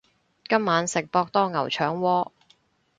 [0.49, 2.31] 今晚食博多牛腸鍋